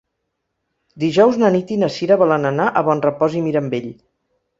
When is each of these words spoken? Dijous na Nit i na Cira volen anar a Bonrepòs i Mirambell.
Dijous 1.03 1.37
na 1.43 1.51
Nit 1.55 1.73
i 1.75 1.77
na 1.81 1.89
Cira 1.97 2.17
volen 2.21 2.47
anar 2.53 2.65
a 2.69 2.83
Bonrepòs 2.89 3.37
i 3.41 3.43
Mirambell. 3.49 3.93